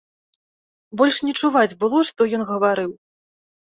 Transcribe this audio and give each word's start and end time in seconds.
Больш 1.03 1.21
не 1.27 1.33
чуваць 1.43 1.77
было, 1.87 2.05
што 2.11 2.21
ён 2.39 2.51
гаварыў. 2.53 2.91